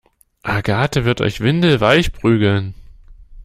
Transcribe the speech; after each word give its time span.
Agathe 0.41 1.05
wird 1.05 1.21
euch 1.21 1.41
windelweich 1.41 2.11
prügeln! 2.11 2.73